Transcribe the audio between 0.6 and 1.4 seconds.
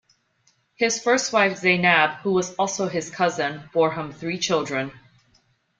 His first